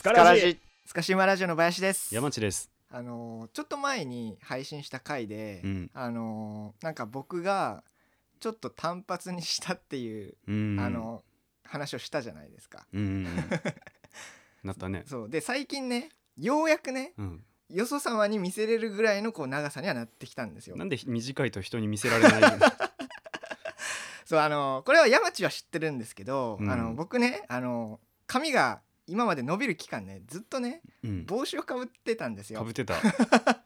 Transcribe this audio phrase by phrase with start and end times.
[0.00, 2.14] スカラジスカシウマラジオの林です。
[2.14, 2.70] 山地です。
[2.90, 5.90] あのーちょっと前に配信した回で、うん。
[5.92, 7.84] あのーなんか僕が
[8.40, 10.80] ちょっと単発にしたっていう、うん。
[10.80, 11.22] あの
[11.64, 12.86] 話をしたじゃないですか。
[12.94, 13.24] うん
[14.64, 15.04] なったね。
[15.06, 15.28] そう。
[15.28, 17.44] で最近ねようやくねうん。
[17.68, 20.76] よそ様に見せれるぐらいのこう長さにはなってきたんですよ。
[20.76, 22.66] なんで短いと人に見せられないの？
[24.24, 26.70] そうあのーこれは山地は知ってるんですけど、うん。
[26.70, 31.26] あの僕ねあのー髪が今まで伸びる期間ねずっとねうん。
[31.26, 32.60] 帽子をかぶってたんですよ。
[32.60, 32.94] かぶってた。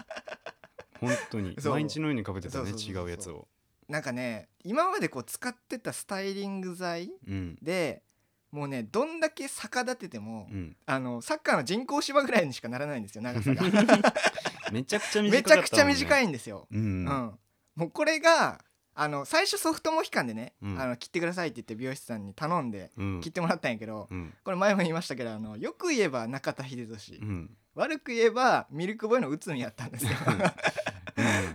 [0.98, 1.54] 本当に。
[1.62, 3.46] 毎日のようにかぶってたね違うやつを。
[3.88, 7.58] なんかね今までこう使ってたスタイリング剤うん。
[7.60, 8.02] で
[8.50, 10.76] もうねどんだけ逆立てても、うん。
[10.86, 14.14] あのサッカーの人工芝ぐらいにしかならないんですよ長さが。
[14.72, 17.38] めちゃくちゃ短 めちゃくちゃ短いいんですよ、ううんん。
[17.74, 18.64] もうこれが
[18.96, 20.80] あの最初ソフトモヒカンでね、うん。
[20.80, 23.20] あの切ってくださいって言って美容師さんに頼んでうん。
[23.20, 24.32] 切ってもらったんやけど、うん。
[24.44, 27.50] これ前も言いましたけどあのよく言えば中田秀俊、うん。
[27.74, 30.12] 悪く言えばミルクボーイの内海やったんですよ、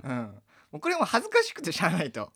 [0.04, 0.12] うん。
[0.12, 0.24] うん、
[0.72, 2.30] もうこれも恥ずかしくてしゃあないと、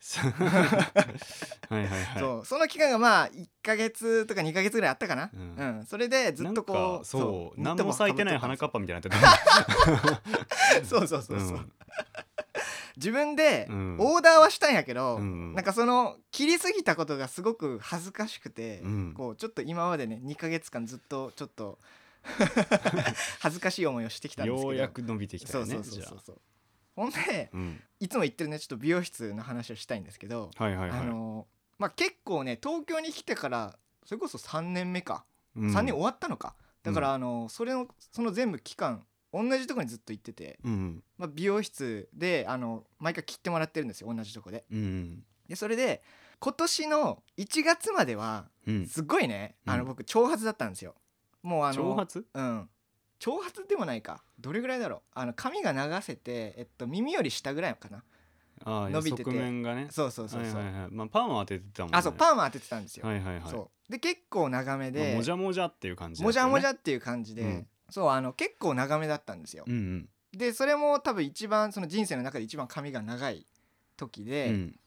[1.68, 2.18] はいはいはい。
[2.18, 2.46] そう。
[2.46, 5.80] その期間がまあ1ヶ月とか2ヶ月ぐらいあったかな、ううん。
[5.80, 7.60] んそれでずっとこうそう。
[7.60, 10.24] 何も咲いてない花かっぱみたいになってた。
[10.88, 11.72] そうそうそうそう、うん
[12.96, 13.96] 自分でうん。
[13.98, 15.54] オーダーはしたんやけど、うん。
[15.54, 19.14] なんかその切りすぎたことがすごく恥ずかしくて、うん。
[19.14, 21.78] こうちょっと今までね2ヶ月間ずっとちょっと
[23.40, 24.72] 恥ずかしい思いをしてきたんですけど。
[24.72, 26.20] ようやく伸びてきたよねそうそうそうそう。
[26.26, 26.40] そう
[26.96, 27.80] ほんでうん。
[28.00, 31.00] いつも言ってるねちょっと美容室の話をしたいんですけど、はいはいはい。
[31.00, 31.46] あの
[31.78, 35.24] まあ結構ね東京に来てからそれこそ3年目か、
[35.56, 35.70] うん。
[35.70, 36.54] 3年終わったのか。
[36.82, 39.04] だからあのそれのその全部期間
[39.34, 44.64] 同じとこにずっと行ってて、うんまあ、美容室であの毎回切ってもらってるんですよ同じとこで。
[44.70, 46.02] うんでそれで
[46.38, 48.86] 今年の1月まではうん。
[48.86, 49.78] すごいね、あうん。
[49.80, 50.94] の僕長髪だったんですよ。
[51.42, 52.68] もうあの長髪うん。
[53.18, 54.22] 長髪でもないか。
[54.38, 55.00] どれぐらいだろう。
[55.14, 58.02] あの髪が流せて、えっと、耳より下ぐらいかな。
[58.64, 59.24] ああ伸びてて。
[59.24, 59.88] 側面がね。
[59.90, 60.90] そうそうそうそう、はいはいはい。
[60.90, 61.98] まあパーマ当ててたもんね。
[61.98, 63.50] あそうパーマ当ててたんですよ、はいはいはい。
[63.50, 63.92] そう。
[63.92, 70.08] で結構長めまで、あもじゃもじゃっていう感じもじゃもじゃゃっていう感じで、うんそうあの結構長めだったんですよ、うんうん。
[70.36, 73.46] でそれも多分一番その人生の中で一番髪が長い
[73.96, 74.78] 時で、うん。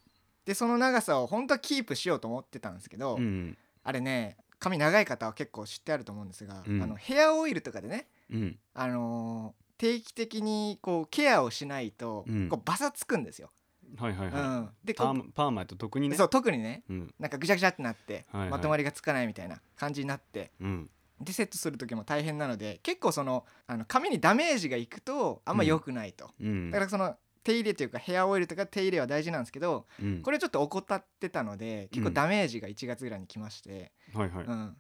[0.44, 6.84] でその長さを本当はキープしようと思ってたんですけど、うんあれね髪長い方は結構知ってあると思うんですが、うん。
[6.84, 8.60] あのヘアオイルとかでね、うん。
[8.74, 12.50] あのー定期的にこうケアをしないと、うん。
[12.50, 13.52] こうバサつくんですよ。
[13.96, 14.42] はいはいはい。
[14.42, 16.18] うん、でこパーマと特にね。
[16.18, 16.84] そう特にね。
[16.90, 17.14] うん。
[17.20, 18.50] なんかぐちゃぐちゃってなって、はいはい。
[18.50, 20.90] まとまりがつかないみたいな感じになってうん
[21.20, 26.72] でセットする時も大変なので結構そのあの髪にダメージがいくとあんま良くないと、うん。
[26.72, 30.22] だからその手入れというかヘアオイルとか手入れは大事なんですけどうん。
[30.22, 34.46] これちょっと怠ってたので結構ダメージが1月ぐらいに来まして、はいはい。
[34.46, 34.76] うん、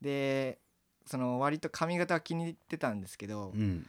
[0.00, 0.58] で
[1.06, 3.86] その割と髪型は気に入ってたんですけど、うん。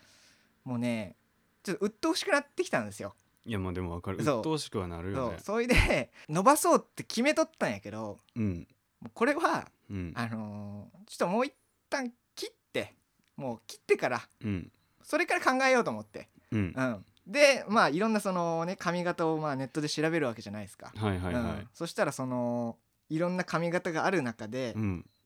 [0.63, 1.15] もうね
[1.63, 3.13] ちょっと鬱陶しくなってきたんですよ。
[3.45, 4.17] いやまあでもわかる。
[4.17, 5.37] 鬱陶しくはなるよね。
[5.37, 5.57] そう。
[5.57, 8.67] それで 伸ばそうって決めとったんやけどうん。
[9.13, 10.13] これはうん。
[10.15, 11.53] あのーちょっともう一
[11.91, 12.95] 旦切って
[13.37, 14.71] もう切ってからうん。
[15.03, 16.73] それから考えようと思って、うん。
[16.75, 21.67] うん、でまあいろんなそのね髪型をまあネットで調べるわけじゃないですか、はいはいはうん。
[21.73, 22.77] そしたらその
[23.09, 24.73] いろんな髪型がある中で、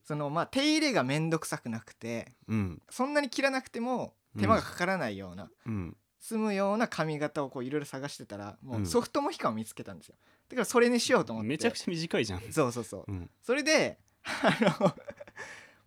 [0.04, 2.82] そのまあ手入れがめんどくさくなくてうん。
[2.90, 5.96] そんなに切らなくても手間がかからないような、うん。
[6.18, 8.86] 済むような髪型をこういろいろ探してたらもううん。
[8.86, 10.16] ソフトモヒカンを見つけたんですよ。
[10.48, 11.48] だからそれにしようと思って。
[11.48, 12.40] めちゃくちゃ短いじゃん。
[12.50, 13.12] そうそうそう。
[13.12, 14.94] うんそれであの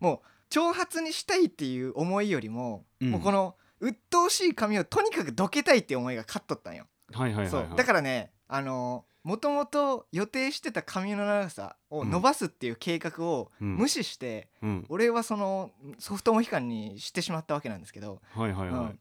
[0.00, 3.10] もう長髪にしたいっていう思いよりも、うん。
[3.12, 7.68] もうこの鬱陶しい髪をとにかくどけたいっていう思いが勝っとったんよ、はいはいはいそう。
[7.76, 13.76] だからねあのもともと予定してた髪の長さを伸ばすっていう計画をうん。
[13.76, 14.86] 無視して、うん。
[14.88, 18.98] 俺はそのソフトモヒカンにしてしまったわけなんですけど、はいはいはうん。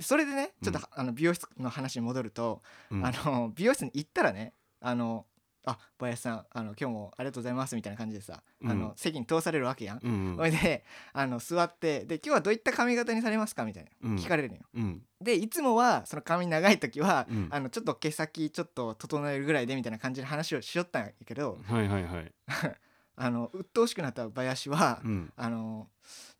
[0.00, 5.26] それでねちょっと、あの美容室の話に戻ると、あの美容室に行ったらねあの
[5.64, 8.80] あ林さんあの今日もありがとうございますみたいな感じでさ、あうん。
[8.80, 10.00] の席に通されるわけやん。
[10.02, 13.64] うんそれであの座ってで今日はどういった髪型にされますか？
[13.64, 14.16] みたいな、うん。
[14.16, 14.62] 聞かれるのよ。
[14.74, 15.02] うん。
[15.20, 17.48] でいつもはその髪長い時は、うん。
[17.50, 22.32] あのちょっと毛先ちょっと整えるぐらいでみたいな感じの話をしよったんやけどはいはいはい。
[23.20, 25.32] あの鬱陶しくなった林は、うん。
[25.36, 25.88] あの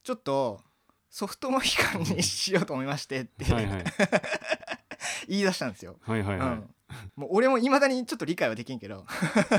[0.02, 0.62] ちょっと
[1.10, 3.84] ソフトモヒカンにしようと思いましてって、はいはい
[5.28, 5.96] 言い出したんですよ。
[6.02, 6.74] はいはいはうん。
[7.16, 9.04] もう俺もいまだにちょっと理解はできんけど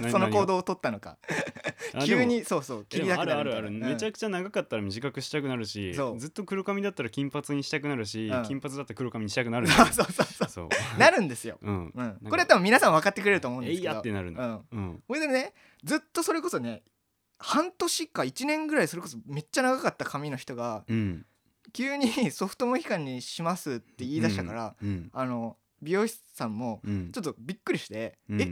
[0.03, 1.17] い その行動を取ったのか。
[2.05, 3.21] 急にそうそう切りたくな。
[3.21, 3.71] あるあるあるる。
[3.71, 8.43] みたいなめちゃくちゃ長かったら短くしたくなるしずっと黒髪だったら金髪にしたくなるしうん。
[8.43, 9.73] 金髪だったら黒髪にしたくなるし。
[9.73, 10.49] そうそうそう。
[10.49, 10.99] そう。
[10.99, 11.91] なるんですよ、うん。
[11.93, 12.11] うん。
[12.13, 13.93] か、これは多分皆さん分かってくれると思うんでえいすけど。
[13.93, 14.65] やってなるの。
[14.71, 15.03] うん、うん。
[15.07, 15.53] これでね
[15.83, 16.83] ずっとそれこそね
[17.37, 21.25] 半年か1年ぐらいそれこそめっちゃ長かった髪の人がうん
[21.73, 25.09] 急に ソフトモヒカンにしますって言い出したから、うん。
[25.13, 27.11] あの美容師さんもうん。
[27.11, 28.41] ちょっとびっくりして「うん。
[28.41, 28.43] え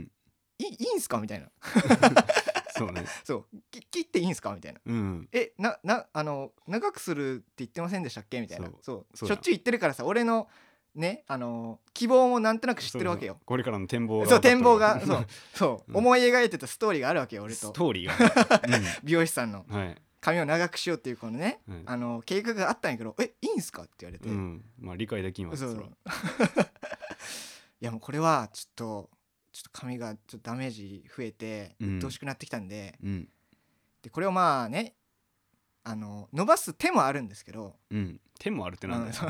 [0.58, 1.50] いいいんすか?」みたいな。
[2.76, 3.46] そうね「そう。
[3.70, 4.80] き切っていいんすか?」みたいな。
[4.84, 8.70] うん「えななあの長くするって言ってませんでしたっけ?」みたいな。
[8.82, 9.16] そう。
[9.16, 10.48] しょっちゅう言ってるからさ俺の
[10.94, 13.38] ねあの希望もなんとなく知ってるわけよ。
[13.44, 15.26] これからの展望がそう展望がそう。
[15.54, 15.96] そう、うん。
[15.98, 18.90] 思い描いてたストーリーがあるわけよ俺スとトーリーが。
[19.02, 19.64] 美容師さんの。
[19.68, 24.64] うんはい髪を長くしようっていうこのね、はいあの計画があったんやけど「えいいんすか?」って言われて、うん。
[24.78, 25.80] まあ理解できますそうそ
[27.80, 29.10] いやもうこれはちょっと
[29.52, 31.96] ちょっと髪がちょっとダメージ増えてうん。
[31.96, 33.28] 鬱陶しくなってきたんで,、うん。
[34.02, 34.94] でこれをまあね
[35.84, 37.76] あの伸ばす手もあるんですけど。
[37.90, 38.20] うん。
[38.38, 39.22] 手もあるってなんだよ。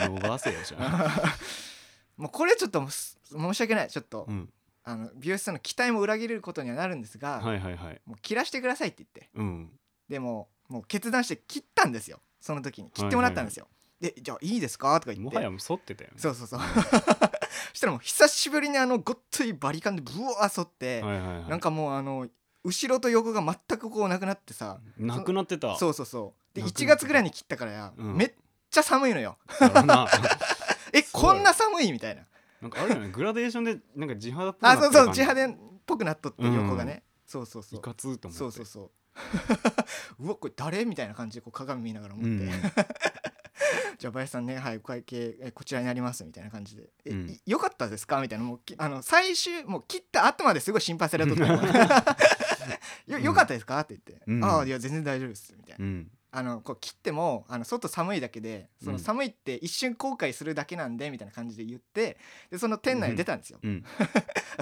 [0.00, 1.36] 伸ばせよじゃあ。
[2.16, 3.88] もうこれちょっとす申し訳ない。
[3.88, 4.52] ちょっと、うん。
[4.84, 8.00] あの美容師さんの期待も裏切れることにはなるんですが、はいはいはい。
[8.04, 9.30] もう切らしてくださいって言って。
[9.34, 9.78] うん
[10.12, 12.20] でももう決断して切ったんですよ。
[12.38, 12.90] その時に。
[12.90, 13.66] 切ってもらったんですよ、
[13.98, 15.22] でじゃあいいですかとか言って。
[15.22, 16.16] もはやもう反ってたよね。
[16.18, 16.60] そうそうそう。
[17.72, 21.48] そしたらもう久しぶりにあのごっついバリカンでブワー反って、はいはいはい。
[21.48, 22.28] なんかもうあの
[22.62, 24.80] 後ろと横が全くこうなくなってさ。
[24.98, 25.74] なくなってた。
[25.76, 26.54] そうそうそう。
[26.54, 26.96] で1なくなってた。
[26.96, 28.14] 月ぐらいに切ったからや、うん。
[28.14, 28.34] めっ
[28.70, 29.38] ちゃ寒いのよ。
[30.92, 32.26] えこんな寒いみたいな。
[32.60, 33.08] なんかあれだよね。
[33.08, 35.56] グラデーションでなんか地肌っぽくなあそうそう地肌っ
[35.86, 38.38] ぽくなっとって横がね、そうそうそいうかつーと思って。
[38.38, 38.90] そうそうそう
[40.18, 40.84] うわこれ誰？
[40.84, 42.50] みたいな感じでこう鏡見ながら思って、うん。
[43.98, 47.30] じゃあ林さんねはいお会計えこちらになりますみたいな感じで「え、うん。
[47.30, 48.44] いよかったですか?」みたいな。
[48.44, 51.42] もうきあの最終もう切った後まですごい心配されたと
[53.06, 54.44] よよかったですか?」って言って「うん。
[54.44, 55.84] ああいや全然大丈夫です」みたいな。
[55.84, 56.10] うん。
[56.34, 62.16] あのこう切ってもあの外寒いだけでそのうん寒いって一瞬後悔するだけなんでみたいな感じで言って
[62.50, 63.84] でその店内に出たんですよ、うん。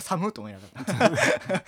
[0.01, 0.67] 寒いと思いなが
[1.09, 1.63] ら。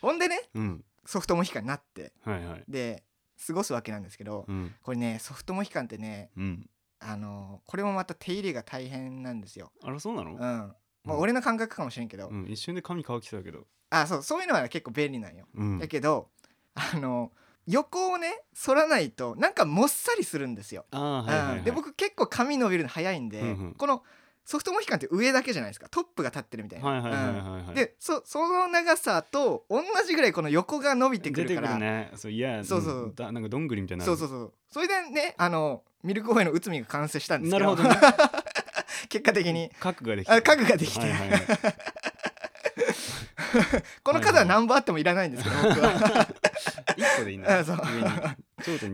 [0.00, 2.64] ほんでねうんソフトモヒカンになってはいはい。
[2.68, 3.04] で
[3.46, 4.74] 過ごすわけなんですけど、うん。
[4.82, 6.70] これねソフトモヒカンってねうん。
[7.00, 9.72] あのこれもまた手入れが大変なんですよ。
[9.82, 10.32] あらそうなの？
[10.32, 10.38] うん。
[10.38, 10.74] ま
[11.08, 11.20] あ、うん。
[11.20, 13.66] 俺の感覚かもしれんけど、うん一瞬で髪乾きそうだけど。
[13.90, 15.46] あそうそういうのは結構便利なんよ。
[15.54, 15.78] うん。
[15.78, 16.28] だけど
[16.74, 17.32] あの
[17.66, 20.86] 横をね反らないとなんかもっさりするんですよ。
[20.90, 21.58] ああはいはいはい。
[21.58, 21.64] うん。
[21.64, 23.74] で僕結構髪伸びるの早いんで、うんうん。
[23.74, 24.02] この
[24.44, 25.88] ソフトモヒカンって上だけじゃないですか。
[25.88, 27.72] トップが立ってるみたいな。
[27.74, 31.78] でそその長さと同じぐらいこの横が伸びてくるから。
[31.78, 32.12] ね。
[32.14, 33.06] そういやそうそう。
[33.06, 34.16] んだなんかどんぐりみたいになる。
[34.16, 34.52] そうそうそう。
[34.68, 37.64] それでねあのミルクボーイの内海が完成したんですけど。
[37.64, 37.96] なるほどね。
[39.08, 39.70] 結果的に。
[39.80, 41.40] 核ができたあ家具ができて、はいはいはい
[44.02, 46.28] この数は何本あってもいらないんですけど、僕は。
[46.96, 47.42] 一個でいいん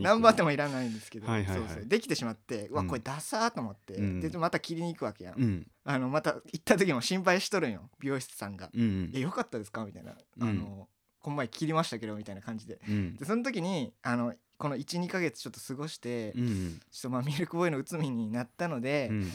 [0.03, 1.69] 何本 あってもいらないんですけど、はいはいはい。
[1.69, 1.87] そうそう。
[1.87, 2.89] できてしまってうわうん。
[2.89, 4.21] これダサーと思って、うん。
[4.21, 5.67] でまた切りに行くわけやん、うん。
[5.85, 7.91] あのまた行った時も心配しとるんよ。
[7.99, 8.71] 美容室さんが。
[8.75, 10.49] うんうん「えよかったですか?」みたいな、うん。
[10.49, 10.89] あの
[11.21, 12.81] 「この前切りましたけど」みたいな感じで。
[12.89, 13.17] うん。
[13.17, 16.81] でその時にあのこの12ヶ月ちょっと過ごして、うんうん。
[16.91, 19.33] ちょっとまあミルクボーイの内海になったので、うん。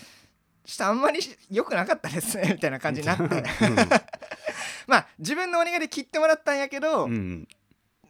[0.66, 1.19] ちょっとあんまり
[1.51, 3.24] 良くなかったですねみたいな感じになって
[4.88, 7.48] まあ自分のお願いで切ってもらったんやけど、うん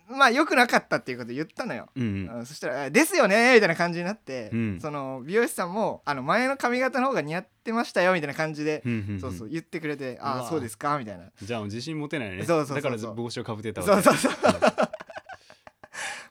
[0.07, 4.79] まあ良くなかったっていうこと言ったのよ、うんあそしたらあ「ですよね」みたいな感じになって、うん。
[4.79, 11.25] その美容師さんもあの前の髪型の方が似合ってましたよみたいな感じで、うんうんそうそう言ってくれて「ああそうですか」みたいな。
[11.41, 12.44] じゃあ自信持てないね。
[12.44, 12.91] そうそうそうそう。
[12.91, 14.17] だから帽子をかぶってたそうわけそう。
[14.17, 14.32] そう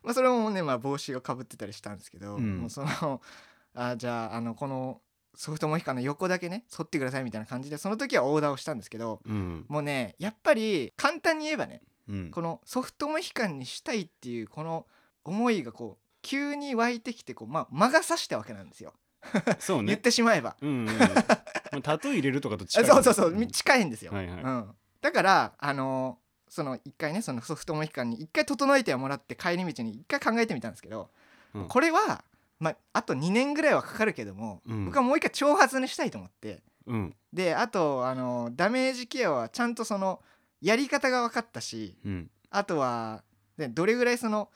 [0.05, 2.59] まあそれもね、まあ、帽子をかぶってたりしたんですけど、うん。
[2.59, 3.21] もうその
[3.75, 5.01] あじゃああのこの
[5.37, 9.64] ソフトモヒカンの横だけね剃ってくださいみたいな感じでその時はオーダーをしたんですけどうん。
[9.69, 12.31] もうねやっぱり簡単に言えばねうん。
[12.31, 14.87] このソフトモヒカンにしたいっていうこの
[15.25, 18.95] 思いがこう急に湧いてきてこう、まあ、魔が差したわけなんですよ、
[19.59, 19.88] そうね。
[19.88, 20.99] 言ってしまえば、うんうんうん。
[20.99, 24.43] まあタトゥー入れるとかと近い そうそうそう、ん近いんですよ、はいはい。
[24.43, 31.11] うん、だからあのその一回ねそのソフトモヒカンに一回整えてはもらって帰り道に一回考えてみたんですけど、
[31.55, 31.69] うん。
[31.69, 32.25] これは、
[32.64, 34.87] まあ、あと2年ぐらいはかかるけども、うん。
[34.87, 36.62] 僕はもう一回長髪にしたいと思って。
[36.87, 37.14] うん。
[37.30, 40.23] であとあのダメージケアはちゃんとその
[40.62, 42.30] やり方が分かったしうん。
[42.49, 43.23] あとは、
[43.59, 44.49] ね、どれぐらいその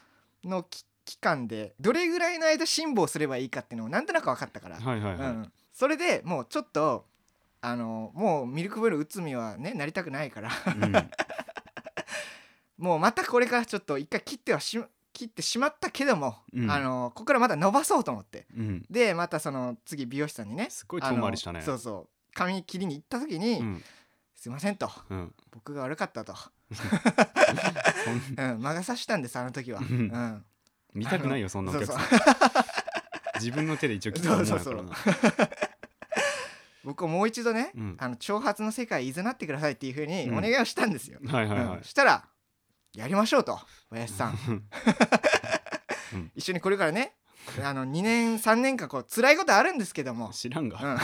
[0.42, 5.28] のき期間でどれぐらいの間辛抱すればいいかっていうのもなんとなく分かったから、はいはいはい。
[5.28, 7.04] うん、それでもうちょっと
[7.60, 10.50] あのもうミルクボーイの内海はねなりたくないから。
[10.76, 10.92] うん。
[12.78, 14.82] もうまたこれからちょっと一回切ってはし
[15.18, 16.70] 切ってしまったけども、うん。
[16.70, 18.46] あのここからまた伸ばそうと思って。
[18.56, 18.86] うん。
[18.88, 21.60] でまたその次美容師さんにねすごい遠回りしたね。
[21.62, 22.08] そうそう。
[22.34, 23.82] 髪切りに行った時に「うん。
[24.34, 24.90] すいません」と。
[25.10, 26.34] うん「僕が悪かった」と。
[26.34, 26.42] そ
[28.10, 30.06] ん「うん、魔が差したんですあの時は」ううん。
[30.06, 30.44] ん、
[30.94, 32.00] 見たくないよそんなお客さん。
[33.36, 34.82] 自分の手で一応切ったもんやから。
[34.82, 34.92] な
[36.84, 37.96] 僕をもう一度ね、うん。
[37.98, 40.38] あの長髪の世界いざなってくださいっていうふうにうん。
[40.38, 41.76] お願いをしたんですよ、はいはいはい。
[41.78, 41.82] うん。
[41.84, 42.24] したら
[42.94, 44.38] 「やりましょう」と林さん。
[46.14, 46.32] うん。
[46.34, 47.14] 一緒にこれからね
[47.62, 50.98] あの2年3年間こう辛いことあるんですけども、知らんが、うん、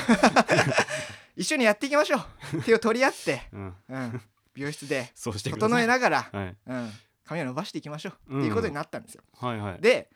[1.37, 2.63] 一緒にやっていきましょう。
[2.63, 4.23] 手を取り合って、うん、うん、
[4.55, 6.93] 美容室で整えながら、はい、うん、
[7.25, 8.35] 髪を伸ばしていきましょう。
[8.35, 8.41] うん。
[8.41, 9.23] っていうことになったんですよ。
[9.39, 9.81] はいはい。
[9.81, 10.11] で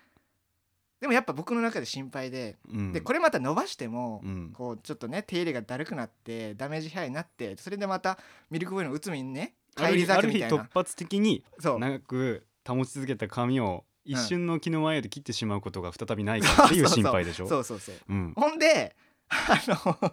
[1.00, 2.92] でもやっぱ僕の中で心配でうん。
[2.92, 4.52] でこれまた伸ばしても、うん。
[4.52, 8.18] こうちょっとね手入れがだるくなってダメージヘアになってそれでまた
[8.50, 10.56] ミルクボーイの内海にね返り咲くみたいな。
[10.56, 11.78] 突発的にそう。
[11.78, 16.88] 長く保ち続けた髪を一瞬の気の迷いで切ってしまうことが再びないかそうっていう。
[16.88, 17.48] 心配でしょ？
[17.48, 17.94] そうそうそう。
[18.08, 18.32] うん。
[18.36, 18.96] ほんで
[19.28, 20.12] あの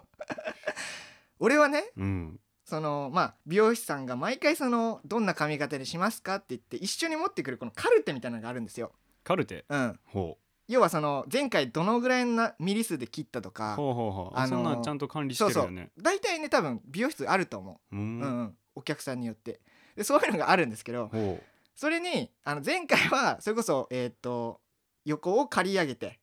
[1.38, 2.40] 俺はねうん。
[2.64, 8.92] そのまあ美容師さんが毎回そのどんな髪型にしますかって言って一緒に持ってくるこのカルテみたいなのがあるんですよ。
[9.22, 9.64] カルテ？
[9.68, 14.36] うん、ほ要はその前回どのぐらいのミリ数で切ったとうかほうほうほう。
[14.36, 15.62] ああのーそんなんちゃんと管理しそうそう。
[15.64, 18.18] てるよね大体ね多分美容室あると思う、ううん。
[18.18, 19.60] んうん、お客さんによって。
[19.96, 21.40] でそういうのがあるんですけどほ
[21.74, 24.60] それにあの前回はそれこそえーっと
[25.04, 26.18] 横を刈り上げて、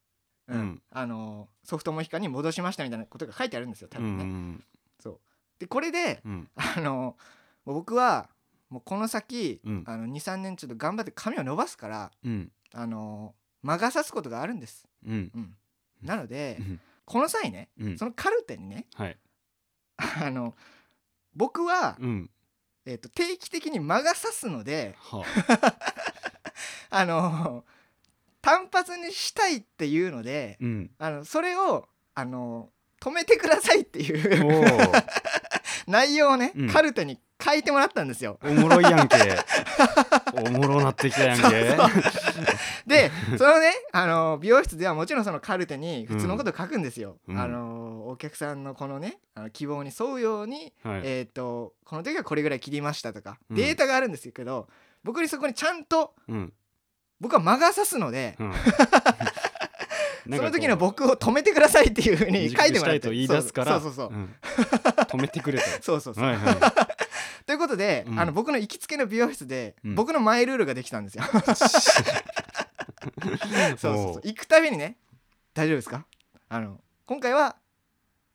[0.47, 0.81] うんうん。
[0.91, 4.23] あのソフトモヒカンに戻しましたみたいなことが書いてあるんですよ多ううん分ね。
[4.23, 4.63] うん。
[4.99, 5.19] そう。
[5.59, 6.49] でこれでうん。
[6.55, 7.17] あの
[7.65, 8.29] 僕は
[8.69, 9.83] もうこの先、うん。
[9.87, 12.51] あの23年ちょっと頑張って髪を伸ばすからうん。
[12.73, 14.85] あの魔が差すことがあるんです。
[15.07, 15.31] うん。
[15.33, 15.55] うん、
[16.01, 16.79] なのでうん。
[17.05, 17.97] この際ねうん。
[17.97, 19.17] そのカルテにねはい。
[19.97, 20.53] あの
[21.35, 22.29] 僕は、うん
[22.85, 25.23] えー、と定期的に魔が差すのでは
[26.89, 27.05] あ。
[27.05, 27.63] の
[28.41, 30.91] 単発にしたいっていうのでうん。
[30.99, 32.69] あのそれをあの
[33.01, 35.03] 止めてくださいっていおうー。
[35.87, 36.69] 内容をね、うん。
[36.69, 38.39] カルテに書いてもらったんですよ。
[38.41, 39.17] おもろいやんけ。
[40.33, 41.43] おもろなってきたやんけ。
[41.75, 41.89] そう
[42.87, 47.17] でそのねあの美容室ではもちろんそのカルテに普通のこと書くんですよ。
[47.27, 47.39] うん。
[47.39, 51.01] あのお客さんのこのねあの希望に沿うように、はい。
[51.03, 53.55] えー、とこの時はこれぐらい切りましたとか、うん。
[53.55, 54.67] データがあるんですけど
[55.03, 56.53] 僕にそこにちゃんとうん。
[57.19, 58.53] 僕は魔が差すので、うん。
[60.37, 63.09] その時の僕を止めてくださいっていうふうに書いてもらって
[63.65, 64.35] そうそうそう、ん。
[65.05, 65.65] 止めてくれと。
[65.81, 66.55] そうそうそう、はいはい
[67.45, 68.19] ということで、うん。
[68.19, 69.95] あの僕の行きつけの美容室で、うん。
[69.95, 71.23] 僕のマイルールができたんですよ。
[71.33, 71.41] そう
[73.37, 74.21] そうそう。
[74.23, 74.97] 行くたびにね
[75.53, 76.05] 大丈夫ですか？
[76.49, 77.55] あの今回は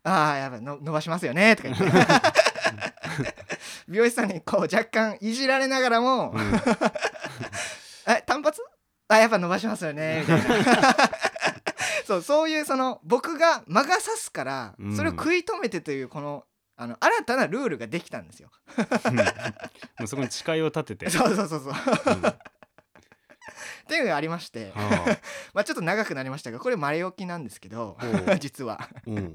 [0.05, 1.87] ああやばいの伸ばしますよねとか言って。
[3.89, 6.43] 美容師さんにこう若干いじられながらも、うん。
[8.07, 8.61] え単発？
[9.09, 10.97] あやっぱ伸ばしますよねみたいな。
[12.07, 14.97] そうそういうその僕が魔が差すから、うん。
[14.97, 16.45] それを食い止めてというこの
[16.81, 18.51] あの新たなルールができたんですよ。
[19.07, 19.17] うん。
[19.17, 19.23] も
[20.05, 21.11] うそこに誓いを立てて。
[21.15, 21.73] そうそうそうそう。
[21.73, 21.75] っ
[23.89, 25.17] ていうのがありまして、あ
[25.55, 27.97] まあちょっと長くなりましたがこれ前置きなんですけど
[28.39, 28.79] 実は。
[29.07, 29.35] うん。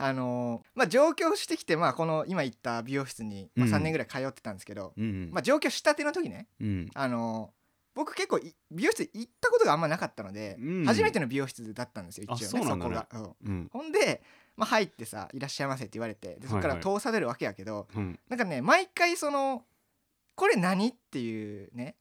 [0.00, 3.74] あのーまあ上京してきてまあこの今言った美容室に、まあ、うん。
[3.74, 6.88] 3年ぐらい通ってたんですけど、うんまあ上京したての時ねうん。
[6.94, 7.57] あのー
[7.98, 10.84] 僕結構い美容室行ったことがあんまなかったので、うん。
[10.84, 13.34] 初めての美容室だったんですよ一応ねあそこが、うん。
[13.44, 13.68] うん。
[13.72, 14.22] ほんで、
[14.56, 18.18] まあ、入ってさ「いらっしゃいませ」って言われてでそこからはいは通されるわけやけど、うん。
[18.28, 19.64] なんかね毎回その
[20.36, 21.96] 「これ何?」っていうね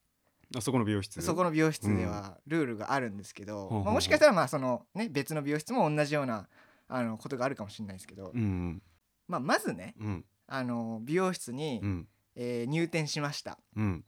[0.55, 1.19] あそこの美容室？
[1.19, 3.85] そこの美容室ではルールがあるんですけど、ほうほうほう。
[3.85, 6.47] まあ、もしかしたらまあその、ね、別の美容室も同じような
[6.87, 8.81] あのことがあるかもしれないですけど、うん。
[9.27, 10.25] まあ、まずねうん。
[10.45, 12.07] あの美容室に、うん。
[12.35, 13.57] えー入店しました。
[13.75, 14.05] うん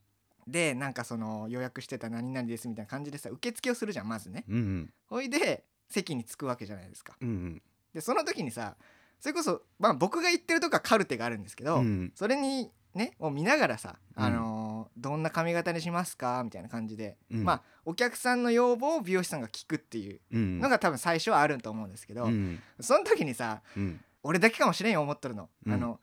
[0.51, 4.45] でなんかその予約してた何々ですみたいな感じでさ受付をするじゃんまずね。
[4.47, 7.15] うんほいで席に着くわけじゃないですか。
[7.21, 7.61] うん
[7.93, 8.75] でその時にさ
[9.19, 14.23] それこそ、まあ、僕が行ってるとこはカルテがあるんですけど、うんそれにねを見ながらさ、うん。
[14.23, 17.43] あのーどんな髪型にしますかみたいな感じで、うん。
[17.43, 22.59] まあお客さんの要望を美容師さんが聞くっていううんのが多分最初はあると思うんですけど、うん。
[22.79, 23.99] その時にさうん。
[24.23, 25.73] 俺だけかもしれんよ思っとるの、うん。
[25.73, 25.99] あの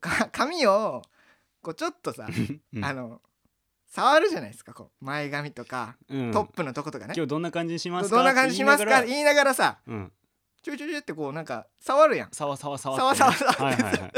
[0.00, 1.02] か 髪を
[1.62, 2.28] こうちょっとさ、
[2.72, 2.84] うん。
[2.84, 3.20] あの
[3.88, 6.32] 触るじゃないですかこう前髪とか、うん。
[6.32, 7.14] トップのとことかね。
[7.16, 8.16] 今日どんな感じにしますか？
[8.16, 8.98] どんな感じしますか？
[8.98, 10.12] って言いながらさうん。
[10.62, 12.28] ちょいちょいちょいってこうなんか触るやん。
[12.32, 14.12] さわさわさわさわさわさわはいはいはい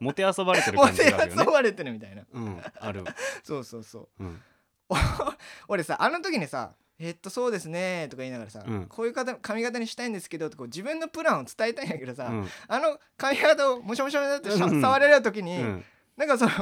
[0.00, 1.36] もてあそばれてるも 感じがあるよね。
[1.36, 2.22] が触れてるみたいな。
[2.32, 3.04] うんある。
[3.42, 4.24] そうそうそう。
[4.24, 4.42] うん。
[5.68, 8.86] 俺さあの時にさ「えっとそうですね」とか言いながらさ、うん。
[8.86, 12.48] こういう方髪型にしたいんですけどってこう自分のプランを伝えたいんやけどさ、うん。
[12.68, 14.80] あの髪型をもしゃもしゃになってしゃうん。
[14.80, 15.84] 触れる時に、うん。
[16.16, 16.58] なんかそのき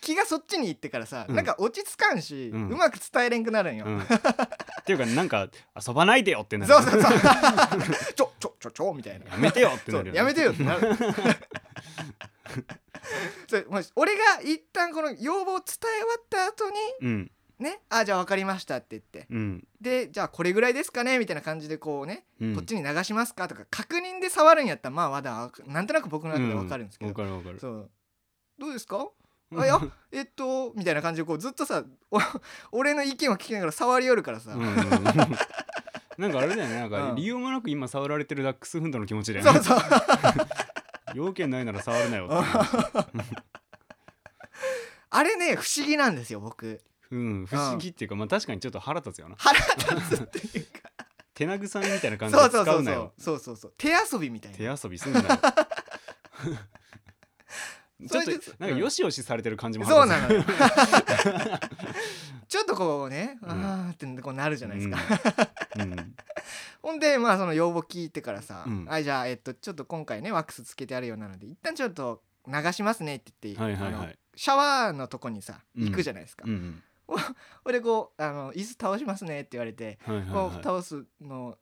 [0.00, 1.34] 気がそっちに行ってからさ、うん。
[1.34, 3.84] なんか落ち着かんし、ううんまく伝えれんくなるんよ。
[3.86, 4.00] うん。
[4.00, 4.06] っ
[4.86, 5.48] ていうかなんか
[5.86, 6.72] 遊ばないでよってなる。
[6.72, 7.12] そうそうそう。
[8.14, 9.26] ちょちょちょちょみたいな。
[9.26, 10.18] やめてよってなるよね。
[10.18, 10.96] やめてよってなる。
[13.48, 13.56] そ
[13.96, 15.66] 俺が一旦この要望を伝
[15.98, 17.30] え終わった後にうん。
[17.58, 19.26] ねあじゃあ分かりましたって言って。
[19.30, 19.66] うん。
[19.80, 21.18] でじゃあこれぐらいですかね？
[21.18, 22.54] みたいな感じでこうね、うん。
[22.54, 23.48] こっちに流しますか？
[23.48, 27.58] とか確認で触るんやったらまあまだなんとなく僕の中で分かるんですけど、わかるわかる。
[27.60, 27.90] そう。
[28.58, 28.96] どうですか？
[28.98, 29.08] うん
[29.56, 29.80] あいや
[30.12, 32.20] えっとみたいな感じでこうずっとさお
[32.72, 34.76] 俺の意見を聞きながら触り寄るからさ、うんうんうん。
[36.18, 37.16] なんかあれだよねなんかうん。
[37.16, 39.50] 理由もなく今触られてるダックスフントの気持ちで、ね。
[39.50, 39.78] そう、そう。
[41.14, 42.28] 要件ないなら触るなよ
[45.12, 46.80] あれね不思議なんですよ僕。
[47.10, 49.34] うん不思議っていうかまあ確かにちょっと腹立つよな。
[49.38, 50.90] 腹立つっていうか。
[51.34, 53.12] 手慰めみたいな感じでそうそうそうそう。
[53.18, 55.26] そうそう手遊びみたい手な遊びすんなよ
[58.08, 60.44] ちょっとなんかよしよしされてる感じもそうなのよ。
[62.48, 63.50] ちょっとこうね、うん。
[63.50, 64.98] あーってこうなるじゃないですか、
[65.76, 65.82] うん。
[65.92, 66.14] うん。
[66.82, 68.84] ほんでまあその要望聞いてからさ「うん。
[68.86, 75.86] はいじゃあえっとちょっと今回ねワックスつけてあるようなので一旦ちょっと流しますね」って言って、はいはいあのはいシャワーのとこにさうん。
[75.90, 76.44] 行くじゃないですか。
[76.46, 76.82] うん
[77.64, 81.58] 俺こうあの「椅子倒しますね」って言われて、はいはいこうはい倒すの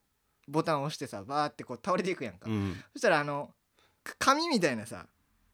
[0.47, 2.83] ボタンを押してさバーってこう倒れていくやんか、うん。
[2.93, 3.55] そしたらあの
[4.05, 5.07] か紙みたいなさ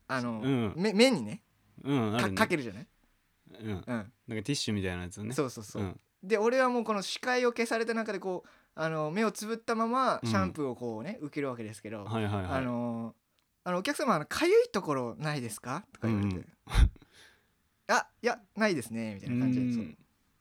[0.06, 0.72] あの、うん。
[0.76, 1.42] 目目にね
[1.82, 2.30] うんね。
[2.32, 2.86] かけるじゃない、
[3.60, 3.68] うん。
[3.68, 5.32] なんかうん、ティッシュみたいなやつをね。
[5.34, 6.00] そうそうそう、ん。
[6.22, 10.28] で俺はもうこの視界を消された中でこうあの目をつぶったままうん。
[10.28, 12.44] シャンプーをこうね、受けるわけですけど、はいはいはい。
[12.46, 13.14] あのー
[13.66, 16.46] あのお客様あのかゆいところないですか?」とか言われて「うん。
[17.88, 19.66] あいやないですね」みたいな感じで。
[19.66, 19.98] うん。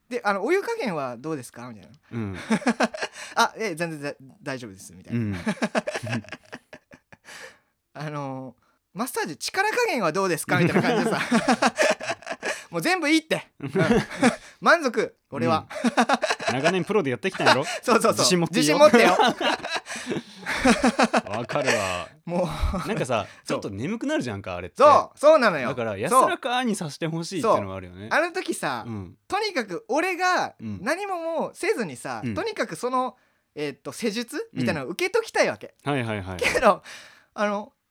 [0.10, 1.67] であの「お湯加減はどうですか?
[1.72, 1.98] 」みたいな。
[2.12, 2.36] うん
[3.36, 5.41] 「あえ全然だ大丈夫です」みたいうな、ん。
[7.93, 8.62] あのー
[8.93, 11.21] マッサージ力加減はどうですか?」みたいな感じでさ。
[12.69, 13.71] もう全部いいって、うん。
[14.59, 15.67] 満足俺は、
[16.50, 16.55] うん。
[16.55, 17.63] 長年プロでやってきたんやろ？
[17.83, 18.13] そうそうそう。
[18.13, 18.63] 自信持ってよ。
[18.63, 19.12] 信持ってよ。
[21.29, 22.07] わかるわ。
[22.25, 22.50] も
[22.83, 22.88] う。
[22.88, 24.77] なんかさちょっと眠くなるじゃんかあれって。
[24.81, 25.19] そう。
[25.19, 25.69] そうなのよ。
[25.69, 28.09] だから安らかにさしてほしいっていうのはあるよね。
[28.12, 30.79] あの時さ、うんとにかく俺がうん。
[30.81, 32.33] 何ももうせずにさ、うん。
[32.33, 33.15] とにかくその、
[33.53, 36.38] えーっと施術みたいなのを受けときたいわけ、はいはいはい。
[36.38, 36.82] けど
[37.36, 37.71] あの「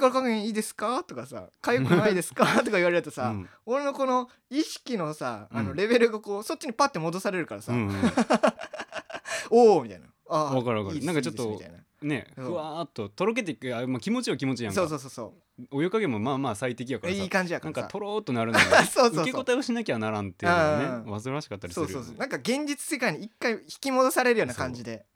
[0.00, 3.48] 力加減いいですか?」とかさ「痒くないですか?」 とか言われるとさ、うん。
[3.66, 5.76] 俺のこの意識のさあのうん。
[5.76, 7.94] レベルがこうそっちにパッて戻されるからさ「うんうん。
[9.50, 11.04] おお」みたいな「ああわかるわかる。
[11.04, 11.60] なんかちょっと
[12.06, 12.44] ねうん。
[12.46, 14.80] ふわーっととろけていくあまあ気持ちは気持ちやんか。
[14.80, 15.34] そうそうそうそ
[15.70, 17.88] お湯加減もまあまあ最適やからさういい感じやなんからさ。
[17.88, 22.04] かとろーっとなるのに そうそうそう受け答えをしなきゃならんっていうのがねうん煩わしかったりすそうるよね。
[22.06, 25.06] そうそうなんか現実世界に一回引き戻されるような感じで。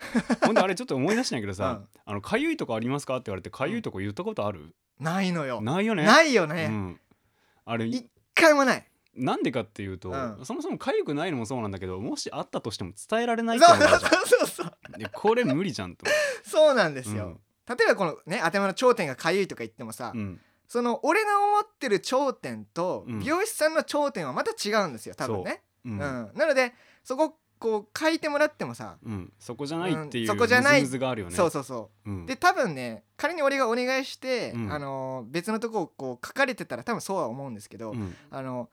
[0.44, 4.74] ほんであれちょっと思い出したんやけどさうん「あのかゆいとこありますか?」って言われて「かゆいとこ言ったことある?
[4.98, 7.00] ないのよないよねないよねうん
[7.64, 10.38] あれ一回もないなんでかっていうと、うん。
[10.44, 14.27] そもそも痒くないのもそうなんだけどもしあったとしても伝えられないそうっていうのがあるじゃん。
[14.27, 16.07] そうそうそうでこれ無理じゃんと、
[16.44, 17.40] そうなんですよ、うん。
[17.77, 23.18] 例えばこのね頭の頂点がかゆいとか言ってもさ、うん、その俺の思ってる頂点とうん。
[23.20, 25.88] 美容師さんの頂点はまた違うんですよ多分ね、う。
[25.88, 25.96] うん。
[25.96, 25.99] ん。
[25.99, 29.33] なのでそここう書いてもらってもさ、うん。
[29.38, 30.27] そこじゃないっていううん。
[30.29, 30.81] そこじゃない。
[30.81, 31.37] ムズムズがあるよね。
[31.37, 32.11] そうそうそう。
[32.11, 32.27] うん。
[32.27, 34.73] で多分ね仮に俺がお願いして、うん。
[34.73, 38.16] あのー別のとこをこう書かれてたら多分そうは思うんですけど、うん。
[38.31, 38.70] あの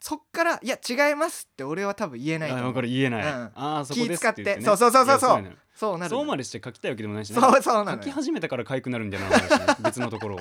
[0.00, 2.72] そっから「いや違います」って俺は多分言えないとあ思う。
[2.72, 3.50] 分かる言えない、うん。
[3.54, 5.58] ああそこです使ってそうそうそうそうそう。
[5.74, 7.40] そうなるそうまでして書きたいわけでもないしね。
[7.40, 7.98] そうそうな書のよ。
[7.98, 10.38] き始めたから痒くなるんじゃない話、ね、別のところを。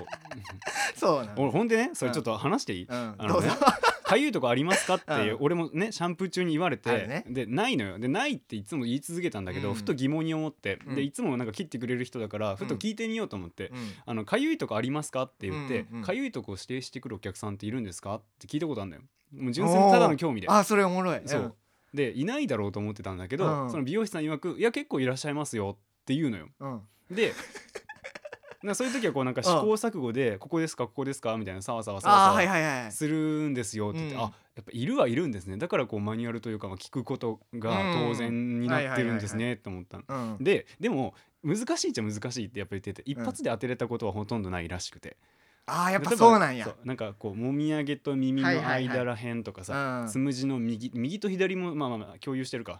[0.95, 3.15] そうなの俺ほんでねそれちょっと話していい、うん。
[3.17, 3.49] あどうぞ
[4.05, 4.95] かゆいとこありますか？
[4.95, 5.37] って、うん。
[5.39, 7.25] 俺もねシャンプー中に言われて、ね。
[7.27, 7.99] でないのよ。
[7.99, 9.75] でないっていつも言い続けたんだけど、うん。
[9.75, 10.95] ふと疑問に思って、うん。
[10.95, 19.03] でいつもなんか切ってくれる人だからふと聞いてみようと思ってうん「あのかゆいとこありますか?」って言ってうんうん「かゆいとこを指定してくるお客さんっているんですか?」って聞いたことあるんだよ。
[19.33, 20.47] もう純粋にただの興味で。
[20.49, 21.21] あそれおもろい。
[21.25, 21.55] そう、
[21.93, 23.69] でいないだろうと思ってたんだけど、うん。
[23.71, 26.49] その美容師さん曰く「いや結構いらっしゃいますよ」って言うのよ。
[26.59, 27.15] うん、うん。
[27.15, 27.33] で
[28.63, 33.17] なそういう時はこうなんか試行錯誤で「ここですかここですか?」みたいなさわさわさわああさする
[33.49, 34.21] んですよって言って、うん。
[34.21, 35.57] あやっぱいるはいるんですね。
[35.57, 40.01] だからこうマニュアルというかまあ聞くことが当然になってるんですねって思った。
[40.39, 41.13] ででも
[41.43, 45.34] 難しいっちゃ難しいってやっぱり言ってて一発で当てれたことはほとんどないらしくて、あ
[45.67, 46.67] あやっぱそうなんや。
[46.83, 50.07] なんかこうもみあげと耳の間らへんとかさ、うん。
[50.07, 52.79] つむじの右右と左もまあまあまあ共有してるか。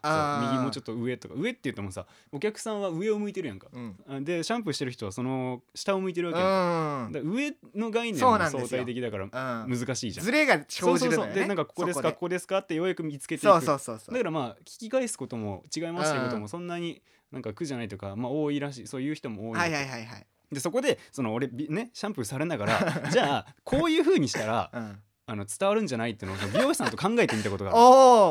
[0.51, 1.33] 右もうちょっと上とか。
[1.35, 3.67] 上って言ってもさお客さんは上を向いてるやんか。
[3.73, 3.95] うん。
[4.07, 9.31] あでシャンプーしてる人はその下を向いてるわうけやんか,、んだから上の概念も相対的だからうん。
[9.31, 10.25] 難しいじゃん。
[10.25, 10.95] ズレが生じるのよね。
[10.95, 11.33] そうそうそう。
[11.33, 13.51] でなんかここですかここですかってようやく見つけていく。
[13.51, 18.87] そうそうそうだからまあ聞き返すことも違いますっていうこともそんなになんか苦じゃないとかまあ多いらしい。
[18.87, 24.99] そういう人も多いはいはいはいはいでそこでその俺びねシャンプーされながら じゃあこういう風にしたらうん。
[25.27, 27.73] あの伝わるんじゃないっていうのを美容師さんと考えてみたことがあ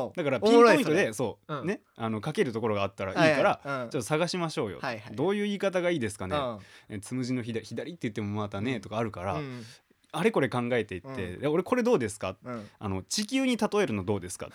[0.06, 0.12] る。
[0.22, 1.66] だからピンポイントでそう、うん。
[1.66, 5.16] ねあのかけるところがあったらいいから、らちょっと探しましょうよ、はいはい。
[5.16, 6.58] どういう言い方がいいですかね、うん。
[6.90, 8.80] えつむじの左左って言ってもまたね、うん。
[8.80, 9.64] とかあるから、うん。
[10.12, 12.36] あれこれ考えていって、うで俺これどうですか？
[12.44, 12.70] うん。
[12.78, 14.46] あの地球に例えるのどうですか？
[14.46, 14.48] っ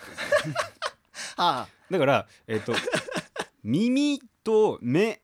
[1.36, 2.72] はだからえっ、と
[3.62, 5.20] 耳と目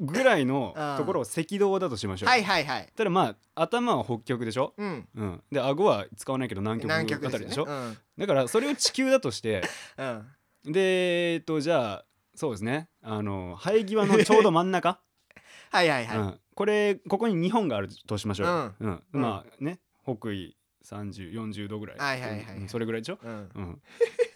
[0.00, 0.96] ぐらいのうん。
[0.98, 2.92] ところを赤道だとしましょう、あはいはいはい。
[2.94, 5.08] ただまあ頭は北極でしょ、うん。
[5.14, 7.64] うん、で顎は使わないけど南極あ南極たりでしょ？
[7.64, 9.62] ですよねだからそれを地球だとして。
[9.96, 10.06] うん。
[10.06, 10.26] うん
[10.66, 12.04] でえっとじゃあ
[12.34, 12.88] そうですね。
[13.00, 14.98] あの生え際のちょうど真ん中、
[15.70, 18.46] はいはいはい、うん、これここに2本があるとしましょう。
[18.48, 19.02] よ、うん。
[19.12, 19.22] うん。
[19.22, 22.56] まあね北緯3040度ぐらい、はいはいはいはい。
[22.56, 22.68] うん。
[22.68, 23.50] それぐらいでしょ、うん。
[23.54, 23.82] うん、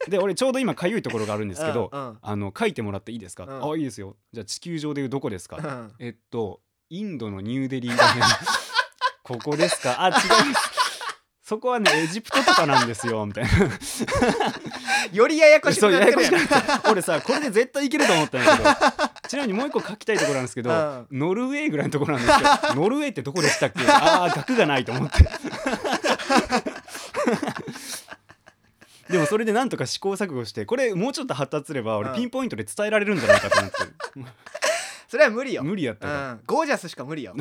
[0.08, 2.18] で俺ちょうど今かゆいところがあるんですけど、うんうん。
[2.22, 3.70] あの書いてもらっていいですか、うん。
[3.72, 4.16] あいいですよ。
[4.32, 5.92] じゃあ地球上でいうどこですか、うん。
[5.98, 8.22] えっとインドのニューデリーらへん。
[9.22, 10.02] ここですか？
[10.02, 10.18] あ違いま
[10.58, 10.70] す
[11.42, 13.50] そこはねエジプトとかなんですよみたいな。
[15.12, 16.34] よりややこしくなってるやん。
[16.90, 18.70] 俺さこれで絶対いけると思ったんだけど
[19.28, 21.06] ちなみにもう一個書きたいところなんですけど、うん。
[21.18, 23.84] ノルウェーぐらいのところなんですけど ノルウェーってどこでしたっけ？
[23.88, 25.16] ああ額がないと思って
[29.10, 32.16] でもそれでなんとか試行錯誤してこれもうちょっと発達すれば俺うん。
[32.16, 33.76] ピンポイントで伝えられるんじゃないかと思って。
[35.08, 35.64] それは無理よ。
[35.64, 37.34] 無理やったうら、ん、ゴージャスしか無理よ。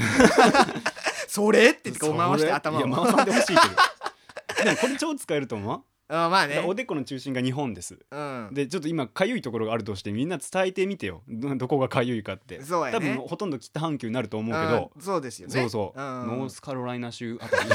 [1.28, 2.88] それってこう回して頭を。
[2.88, 3.60] いや回さんでほしいけど。
[4.66, 5.84] でもこれ超使えると思う？
[6.12, 6.64] あまあね。
[6.66, 8.00] おでこの中心が日本です。
[8.10, 8.50] うん。
[8.52, 11.22] でちょっと今かゆいところがあるとしてみんな伝えてみてよ。
[11.30, 12.64] どどこがかゆいかって。
[12.64, 12.98] そうやね。
[12.98, 15.02] 多分ほとんど北半球になると思うけど、うん。
[15.04, 15.54] そうですよね。
[15.54, 16.04] そうそう、ん。
[16.04, 17.70] ノースカロライナ州あたり。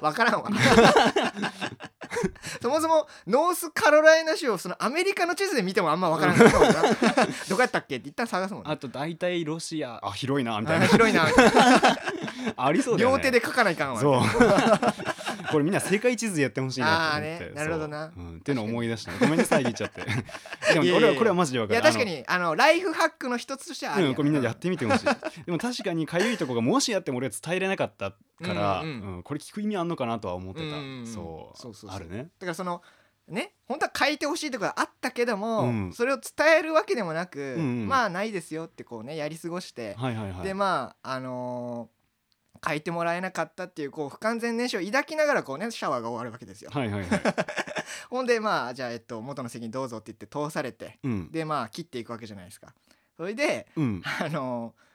[0.00, 0.48] わからんわ
[2.88, 6.68] そもノースカロライナ州をそのアメリカの地図で見てもあんまわからんかったもん。
[6.68, 6.82] な
[7.48, 8.70] どこやったっけって一旦探すもんね。
[8.72, 10.00] あと大体ロシア。
[10.02, 10.86] あ広いなみたいな。
[10.86, 11.26] あ 広いな。
[12.56, 13.16] ありそうだよね。
[13.16, 14.00] 両手で書かないかんわ。
[14.00, 14.22] そう
[15.50, 18.10] これみんな世界地図やってほしいなと思ってねなるほどな。
[18.14, 20.02] そううん、っていうのを思い出したごめんなさい言っちゃって。
[20.74, 21.80] でも俺はこれはマジでわかる。
[21.80, 25.04] いや確かにあのライフハックの一つとしてはあるやうん、これみんなやってみてほしい。
[25.46, 28.16] でも確かにかゆいとこがもしやっても俺は伝えれなかったか
[28.54, 29.16] ら、ううんん。
[29.16, 31.06] うんこれ聞く意味あんのかなとは思ってた、うんうんうん。
[31.06, 31.58] そう。
[31.58, 32.30] そうそうあるね。
[32.38, 32.82] だからその
[33.28, 35.92] ね本当は書いてほしいところがあったけども、うん。
[35.92, 37.88] それを伝えるわけでもなく、んうん。
[37.88, 40.42] まあないですよってこうねやり過ごして、はいはいはい。
[40.44, 41.97] でまああのー
[42.66, 46.70] 書いてもらえなかったっていうこう不完全燃焼を抱きながらこうねシャワーが終わるわけですよ。
[46.72, 47.20] はいはいはい
[48.10, 52.74] ほんでまあじゃあ、えっと、元の席にどうぞって言って通されてうんでまあ切っていくわけじゃないですか。
[53.16, 54.88] それでうんあのー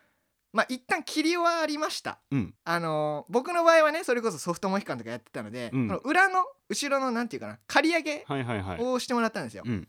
[0.55, 2.19] まあ一旦切り終わりました。
[2.31, 9.63] うんあのー僕の場合はねそれこそソフトモヒカンとかやってたので、うんこの裏の後ろのなんていうかな刈り上げはいはいはいをしてもらったんですよ。
[9.65, 9.87] うん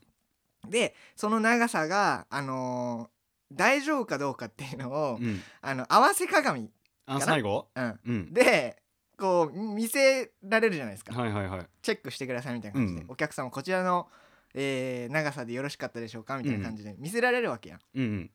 [0.69, 3.15] でその長さが、あのー
[3.53, 6.73] 大丈夫かどうかっていうのを、うんあの合わせ鏡、
[7.07, 7.21] あな？
[7.21, 7.69] 最後？
[7.75, 8.33] うん、うん。
[8.33, 8.77] で
[9.19, 11.67] こう見せられるじゃないですか、はいはいはい。
[11.83, 13.11] チェックしてくださいみたいな感じで、うん。
[13.11, 14.09] お客様こちらの、
[14.55, 17.81] えー長さでよろしかったでしょうかみたいな感じで見せられるわけやん。
[17.95, 18.31] うんうん。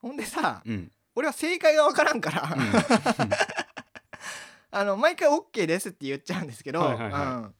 [0.00, 0.90] ほんでさうん。
[1.14, 2.42] 俺は正解が分からんから、
[4.72, 7.22] あの毎回 OK ですって言っちゃうんですけど、はいはいはい。
[7.22, 7.54] うん。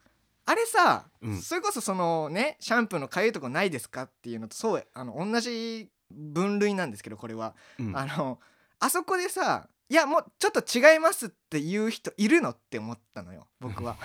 [0.47, 1.41] あれさ、うん。
[1.41, 7.97] それこそそのねシャンプーのかゆいとこないですかっていうのとそうあの同じ分類なんですけどこれは、うん。
[7.97, 8.41] あの
[8.81, 13.97] あそこでさいやもうちょっと違いますっていう人いるのって思ったのよ僕は。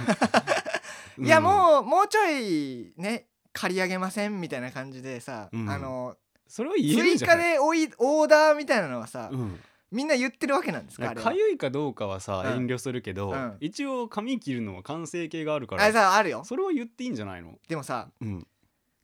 [1.18, 5.70] いやもうもうちょいね借り上げませんみたいな感じでさ、うん。
[5.70, 9.60] あのそれは言える追加でおいオーダーみたいなのはさ、うん。
[9.92, 12.64] みんな言ってるわけなんですかかゆいかどうかはさうん。
[12.64, 13.58] 遠慮するけど、うん。
[13.60, 16.44] 一応髪切るのは完成形があるからさあるよ。
[16.44, 17.58] それは言っていいんじゃないの？
[17.68, 18.48] でもさうん。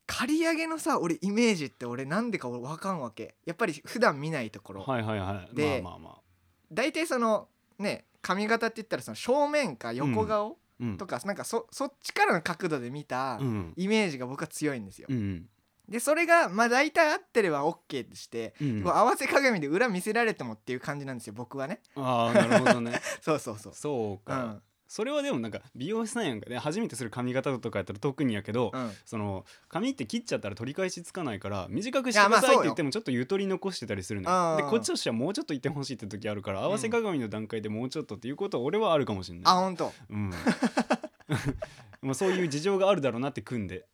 [0.06, 3.34] 借り上げのさ俺イメージって俺なんでか俺分かんわけ。
[3.44, 5.54] やっぱり普段見ないところ、はいはいはい。
[5.56, 6.25] でまあまあまあ
[6.72, 7.48] 大体その
[7.78, 10.98] ね髪型って言ったらその正面か横顔うん。
[10.98, 13.72] とか、なんかそそっちからの角度で見たうん。
[13.76, 15.06] イメージが僕は強いんですよ。
[15.10, 15.48] うん
[15.88, 18.82] でそれがまあ大体合ってれば OK でして、うん。
[18.82, 21.80] こう合わせ鏡で裏見せられてもっていう感じなんですよ僕はね。
[21.94, 23.00] ああなるほどね。
[23.22, 23.72] そうそうそう。
[23.72, 39.44] そうか、うんそれはでもなんか美容師さんやんかね初めてする髪型とかやったら特にやけど、うん、その髪って切っちゃったら取り返しつかないから短くしてくださいって言ってもちょっとゆとり残してたりするのでこっちとしてはもうちょっと言ってほしいって時あるから合わせ鏡の段階でもうちょっとっていうことは俺はあるかもしれない。
[39.46, 39.92] あ本当。
[40.10, 40.30] うん。
[42.02, 43.86] まあそういう事情があるだろうなって組んで、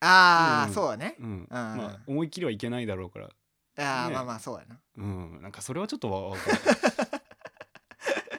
[0.00, 0.74] ああ、うん。
[0.74, 1.16] そうだね。
[1.20, 1.46] うん。
[1.50, 3.34] まあ、思いっきりはいけないだろうから、ね
[3.84, 4.78] ああまあまあそうやな。
[4.96, 6.58] うん、なんかそれはちょっとわわかる。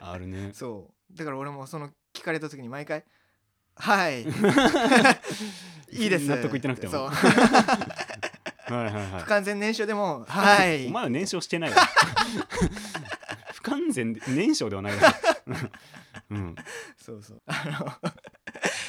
[0.02, 0.50] あるね。
[0.52, 1.16] そう。
[1.16, 1.90] だから俺もその
[2.20, 3.02] 聞かれた時に毎回
[3.76, 4.22] 「はい。
[5.90, 6.92] いいです」納得いってなくても。
[6.92, 7.08] そう。
[8.70, 9.22] はいはいはい。
[9.22, 11.76] 不完全燃焼でも「はい」お前は燃焼してないわ。
[13.54, 15.14] 不完全で燃焼ではないわ。
[16.30, 16.54] うん。
[17.02, 17.42] そうそう。
[17.46, 17.64] あ
[18.02, 18.12] の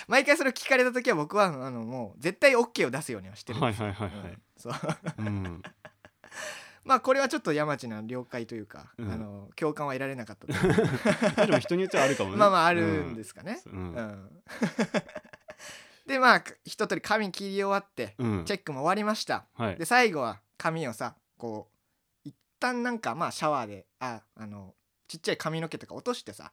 [0.07, 4.27] 毎回それを聞かれた時は僕はあのもう絶対 OK を出すようにはしてるんはいはいはいはい。
[4.27, 4.41] うん。
[4.57, 4.73] そう。
[5.19, 5.61] うん
[6.83, 9.11] まあこれはちょっと山地な了解というか、うん。
[9.11, 10.73] あの共感は得られなかったという。
[11.37, 12.37] まあでも人によってはあるかもね。
[12.37, 13.15] まあまああるん。
[13.15, 13.93] ですかね、うん。
[13.93, 14.43] うん。
[16.07, 18.45] でまあ一通り髪切り終わってうん。
[18.45, 19.77] チェックも終わりました、はい。
[19.77, 21.69] で最後は髪をさこ
[22.25, 24.75] う一旦なんかまあシャワーでああの
[25.07, 26.51] ちっちゃい髪の毛とか落としてさ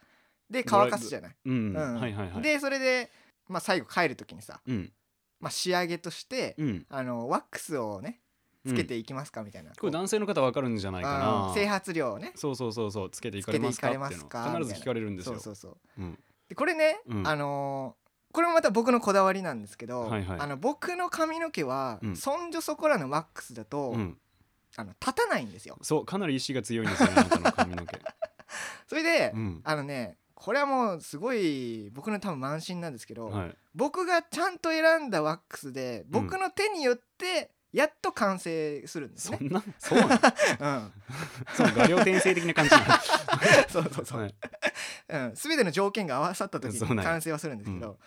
[0.50, 1.74] で乾かすじゃない、うん。
[1.74, 2.00] うん。
[2.00, 2.42] はいはいはい。
[2.42, 3.10] でそれで、
[3.48, 4.92] まあ、最後帰る時にさうん。
[5.40, 6.86] まあ、仕上げとして、うん。
[6.88, 8.20] あのワックスをね
[8.68, 12.32] つけていきますかみたいな、これ男性の方わかるんじゃないかうんな整髪料をね。
[12.34, 13.10] そうそうそうそう。
[13.10, 14.08] つけていかれますかっていうの。
[14.08, 15.34] 必ず聞かれるんですよ。
[15.34, 16.02] そうそうそう。
[16.02, 16.18] うん。
[16.48, 17.26] でこれね、うん。
[17.26, 20.38] あのーこれもまた僕のこだわりなんですけど、はいはい。
[20.38, 22.16] あの僕の髪の毛は、うん。
[22.16, 24.18] そんじょそこらのワックスだと、うん。
[24.76, 25.78] あの立たないんですよ。
[25.80, 27.98] そうかなり意志が強いんですよねあなたの髪の毛。
[28.86, 29.60] それで、うん。
[29.64, 33.56] あのねこれはもうすごい僕の多分慢心なんですけど、はい。
[33.74, 39.38] 僕がちゃんと選んだワックスで僕の手によってやっと完成するんですね。
[39.38, 40.14] そんなそうなの？
[40.60, 40.92] うん、
[41.54, 42.70] そう画量転生的な感じ
[43.70, 44.34] そうそうそう、はい。
[45.08, 47.02] うん、全ての条件が合わさった時そうなんや。
[47.02, 47.98] に完成はするんですけど、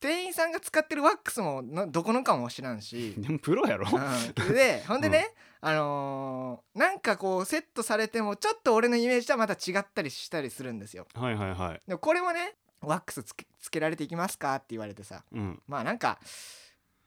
[0.00, 3.88] 店員さんが使ってるワックスものどこのかも知らんし、 でもプロやろ？
[3.90, 11.06] うん、でほんでね、あのーなんかこうセットされてもちょっと俺のイメージとはまた違ったりしたりするんですよ。
[11.14, 11.82] はいはいはい。
[11.86, 15.24] でもこれもねワックスつけつけられていきますかって言われてさ。
[15.32, 15.62] うん。
[15.66, 16.18] まあなんか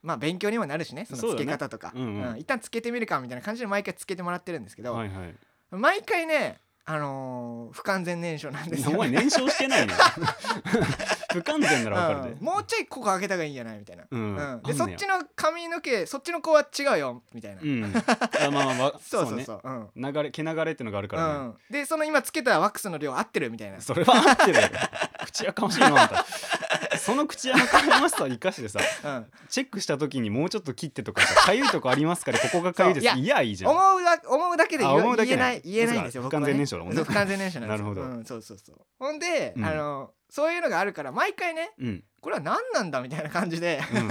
[0.04, 2.38] まあ勉強にもなるしねそのつけ方とか、うんうん。
[2.38, 5.34] 一旦つけてみるかみたいな感じで毎回つけてもらってるんですけど、はいはい。
[5.72, 9.94] 毎回ねあのー不完全燃焼なんですよ、お前燃焼してないね
[11.34, 12.38] 不完全ならわかるで。
[12.40, 12.46] うん。
[12.46, 14.62] もうちょいここ開けた方がいいんじゃないみたいな、うん。
[14.66, 17.84] でそっちの髪の毛そっちの子は違うよみたいな、うん。
[17.86, 19.90] あ まあまあまあそうそうねそううん。
[19.96, 21.34] 流れ毛流れってのがあるからね。
[21.34, 23.82] うん、でその今つけたワックスの量合ってるみたいな。
[23.82, 24.60] それは合ってる
[25.26, 26.26] 口やかましいなあんた。
[26.98, 33.08] その口やかましさを生かしてさうん、チェックした時にもうちょっと切ってとかさかゆいとこありますからここがかゆいです。
[33.08, 33.72] そういいやいいじゃん。
[33.72, 36.96] 思うだ思うだけで言えない言えないんですよ不完全燃焼だもんね。
[36.98, 37.94] そう不完全燃焼なんですよ。
[37.94, 38.18] なるほど。
[38.18, 38.76] うん、そうそうそう。
[39.00, 39.66] ほんで、うん。
[39.66, 42.04] あのそういうのがあるから毎回ねうん。
[42.20, 43.80] これは何なんだみたいな感じで。
[43.94, 44.10] うん。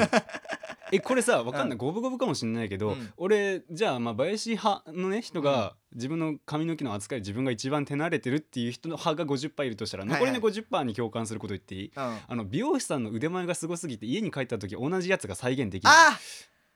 [0.93, 1.79] えこれさわかんなうい。
[1.79, 3.13] 五分五分かもしれないけど、うん。
[3.17, 10.21] 俺じゃあまあ林派のね人が自分の髪の毛の扱い自分が一番手慣れてるっていう人の派が50%いるとしたらはいはい。
[10.21, 16.17] 残りの50%に共感すること言っていい、うん、ああの美容師さんの腕前がすごすぎて家に帰った時同じやつが再現できるあ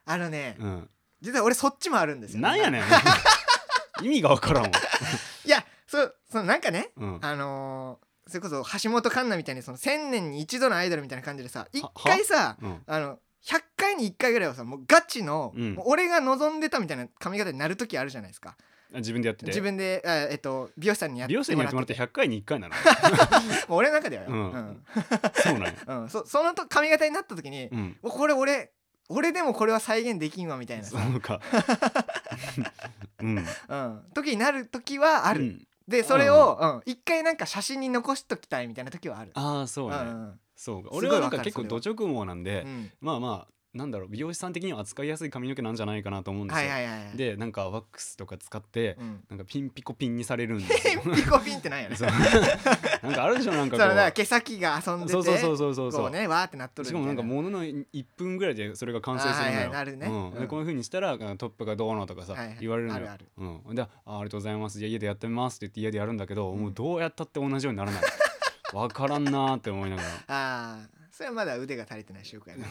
[0.06, 2.40] あのね、うん、実は俺そっちもあるんですよ。
[2.40, 2.82] なんやねん。
[4.02, 4.70] 意味がわからんわ、
[5.46, 11.92] いやそうそうなんかねうん、あのーそれこそ橋本環奈みたいにその1000年に一度のアイドルみたいな感じでさ一は？
[11.94, 12.82] 回さうん。
[12.86, 15.74] あの100回に1回ぐらいはさもうガチの、うん。
[15.74, 18.56] もう俺が望んでたみたいな髪型になる時あるじゃないですか。
[18.94, 19.50] あ自分でやってて？
[19.50, 22.74] 自分であえっと美容師さんにやって美容師にやってもらってて100回に1回なの？
[23.68, 24.40] もう俺の中ではよ、ううん。
[24.48, 24.84] ん
[25.34, 26.08] そうなんや、 うん。
[26.08, 28.72] そそのと髪型になった時に、うん、もうこれ俺
[29.08, 31.40] 俺でもこれは再現できんわみたいなさ、そうか。
[33.22, 33.38] うん。
[33.68, 39.30] うん、時になる時はある、うんでそれを、うん一回なんか写真に残しときたいみたいな時はある。
[39.34, 40.90] ああそうね、うんそうか。
[40.92, 41.80] 俺はなんわか結構それは。
[41.80, 42.92] 土直毛なんで、うん。
[43.00, 47.16] まあまあなんだろう美容師さん的には扱いやすい髪の毛なんじゃないかなと思うんですよ、はいはいはいはい。
[47.16, 51.02] でなんかワックスとか使って、うん、なんかピンピコピンにされるんですよ。
[51.14, 51.96] ピコピンってなんやね
[53.02, 53.88] なんかあるでしょなんかそう。
[53.88, 56.10] だからこ毛先が遊んでてうそうそうそうそうそう。
[56.10, 60.06] ねわーってなっとるしかもなんかものの1分ぐらいでそれが完成するのよ、あはいはいなるね。
[60.06, 60.30] うん。
[60.30, 60.40] うん。
[60.40, 62.46] でこういう風にしたらトップがどうのとかさ、はい。
[62.48, 62.96] はい言われるのよ。
[62.98, 63.26] あるある
[63.66, 64.78] うん、であありがとうございます。
[64.78, 66.60] じゃあ家でやってみますって言って家でやるんだけど、うん。
[66.60, 68.02] もうどうやったって同じようにならない。
[68.72, 72.64] わからんなーって思いなが ああそれはまだ腕が足りてない証拠やな。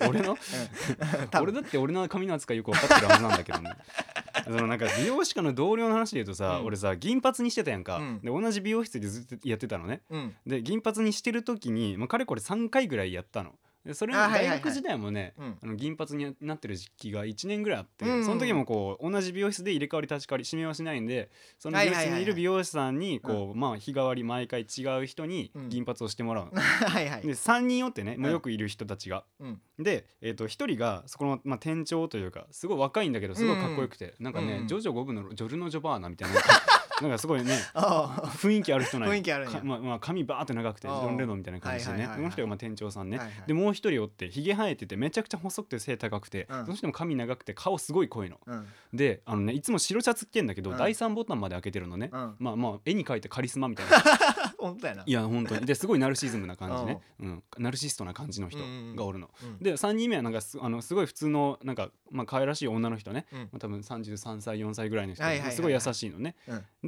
[0.00, 0.36] ら 俺の？
[1.40, 3.70] 俺だって俺の髪の扱いよく分かってるはずなんだけどね
[4.42, 6.66] そのなんか美容師科の同僚の話で言うとさ、うん。
[6.66, 8.20] 俺さ銀髪にしてたやんか、うん。
[8.22, 10.02] で同じ美容室でずっとやってたのね。
[10.10, 10.34] うん。
[10.44, 13.50] で銀髪にしてる時に、まあ、かれこれ3回ぐらいやったの。
[13.50, 13.56] で
[13.94, 14.58] それ大あはいはいはい。
[14.58, 15.58] 学時代もね、うん。
[15.62, 25.68] あの銀髪になってる時期が1年ぐらいあって、うんうんその時もこう同じ美容室で入れ替わり立ち替わり指名はしないんでその美容室にいる美容師さんにこう、まあ日替わり毎回違う人にうん。
[25.70, 26.44] 銀髪をしてもらう。
[26.46, 26.52] の。
[26.60, 27.22] はいはい。
[27.22, 29.24] で3人おってね、まあ、うんよくいる人たちが。
[29.40, 29.60] うん。
[29.78, 34.66] で、えー、と1人がそこの、まあ、店長というかすごい若いんだけどすごいかっこよくて、なんかね、うんうん。
[34.68, 36.40] ジョジョ5部のジョルノ・ジョバーナみたいな
[37.00, 46.64] なんかすごいね あ雰囲気ある人なんよ雰囲気あるまあまあ、髪バーって長くてジョン・レノンみたいな感じでね、この人がまあ店長さんね、でもう一人おってひげ生えててめちゃくちゃ細くて背高くて、うん。
[46.64, 48.38] その人も髪長くて顔すごい濃いの。
[48.46, 48.66] うん。
[48.92, 50.76] であのねいつも白シャツ着てんだけど、うん。
[50.76, 52.36] 第3ボタンまで開けてるのね、うん。
[52.38, 53.96] まあまあ絵に描いてカリスマみたいな。
[54.58, 55.02] 本当やな。
[55.06, 55.66] いや本当に。
[55.66, 58.60] ですごいナルシズムな感じね、 うん、ナルシストな感じの人
[58.94, 59.58] がおるの、うん。
[59.58, 63.38] で3人目はなんかすあのすごい普通のなんか、まあ可愛らしい女の人ね、うん。
[63.38, 66.34] まあ、多分33歳4歳ぐらいの人すごい優しいのね。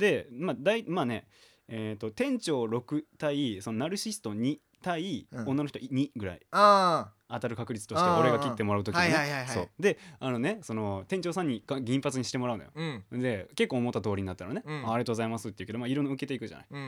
[0.02, 1.26] うんでまあ大まあね
[1.68, 5.48] えー、と店長6対そのナルシスト2対うん。
[5.48, 6.40] 女の人2ぐらい。
[6.50, 9.46] あ当たる確率として俺が切ってもらう時にね。
[9.78, 12.70] であのねその店長さんにが銀髪にしてもらうのよ。
[12.74, 12.80] あ
[13.12, 13.20] うん。
[13.20, 14.86] で結構思った通りになったのね、うん。
[14.88, 16.66] あありがとうございますって言うけど、まあ、色の受けていくじゃない。
[16.70, 16.82] ううん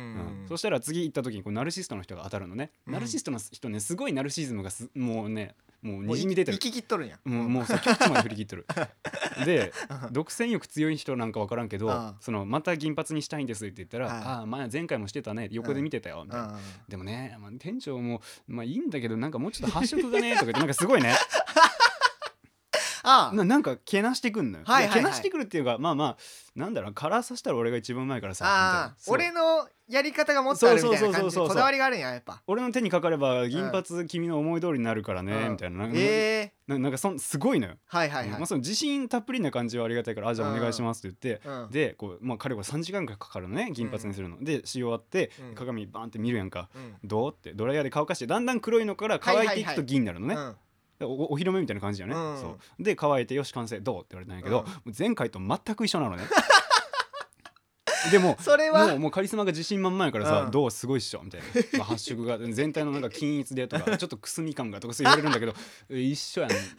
[0.44, 0.46] ん。
[0.48, 2.92] そしたら次行った時にこうナルシストの人が当たるのね、うん。
[2.94, 6.59] ナルシストの人ねすごいナルシズムがすもうねもうにじみ出てる。
[6.59, 7.18] 生き切っとるんや。
[7.24, 8.66] もうもうさキャッチまで振り切ってる。
[9.44, 9.72] で
[10.12, 14.22] 独占欲強い人なんか分からんけどそのまた銀髪にしたいんですって言ったら「はい。
[14.24, 15.48] ああ前前回もしてたね。
[15.50, 16.48] 横で見てたよ」みたいな。
[16.54, 16.59] うん。
[16.88, 21.14] でもね、まあ、店長もまあいいんだけどなんかもうちょっと発色がねとか言ってなんかすごいね。
[23.33, 25.00] ななんかけなしてくんのよ、はいはいはい。
[25.00, 26.16] けなしてくるっていうかまあまあ
[26.55, 28.94] なんだろうカラーさせたら俺が一番うまいからさみたいああな。
[28.98, 29.14] そう。
[29.14, 32.42] 俺のやり方がもっとあるみたいな感じそうそうそうそうでこだわりがあるんややっぱ。
[32.46, 35.53] 俺の手にかかれば銀髪君の思い通りになるからね、うん。
[35.53, 35.79] みたいな。
[35.79, 38.38] なんか,、ええななんかそんすごいのよ、はいはいはい。
[38.38, 41.70] まあ、その自信たっぷりな感じはありがたいからあじゃあお願いしますって言って、うん。
[41.70, 45.55] でこう、まあ、彼は3時間かかるのね銀髪にするの、でし終わって、うん。
[45.55, 46.96] 鏡バーンって見るやんか、うん。
[47.05, 50.50] どうってドライヤーで乾かしてだんだん黒いのから乾いていくと銀になるのね、うん。
[50.50, 50.57] で
[51.00, 52.40] おお披露目みたいな感じよね、うん。
[52.40, 52.83] そう。
[52.83, 54.94] で乾いてよし完成どうって言われたんやけど、うん。
[54.96, 56.24] 前回と全く一緒なのね。
[58.12, 60.50] でもそれはもうもうカリスマが自信満々やからさ、うん。
[60.50, 61.46] どうすごいっしょみたいな、
[61.78, 65.54] まあ、発色が全体のなんか均一でとかちょっとくすみ感がとかそう言われるんだけど
[65.88, 66.59] え 一緒やねん。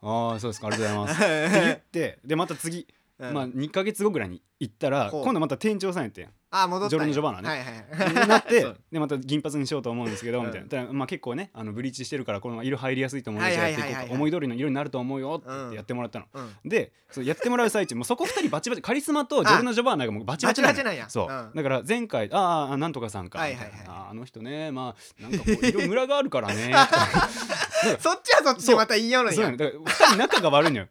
[0.00, 1.22] ああそうですかありがとうございます。
[1.22, 2.86] って言ってでまた次、
[3.18, 3.34] うん。
[3.34, 5.24] まあ2か月後ぐらいに行ったらほう。
[5.24, 6.98] 今度また店長さんやってんあ戻ったんや。
[6.98, 7.48] ジョルノジョバーナね。
[7.48, 7.64] はいは
[8.10, 8.28] いはい。
[8.28, 10.46] なってでまた銀髪にしようと思うんですけど、うん。
[10.46, 10.68] みたいな。
[10.68, 13.92] ただまあ結構ねあのブリーチしてるからこの色入りやすいと思うんでいはいはいはい。
[13.92, 16.68] やって思い通りの色になると思うよって言っうんてやってもらったの、うん。
[16.68, 21.08] でそうやってもらう最中もうそこ2人バチバチ カリスマとジョルノ・ジョバーナがもうバチバチバチバチなんや。
[21.08, 21.50] そう、うん。
[21.54, 23.72] だから前回「ああなんとかさんか」はいはいはい。
[23.72, 23.94] みたいな。
[23.94, 26.72] あーあの人ねまあなんかこう色ムラがあるからね」
[28.00, 29.36] そっちはそっちでまた言いよるんや。
[29.36, 29.56] そうやね。
[29.56, 30.88] だから2人仲が悪いのよ